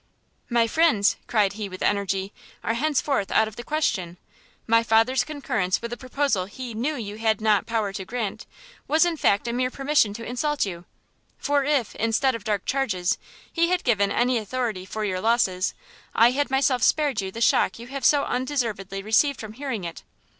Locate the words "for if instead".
11.37-12.33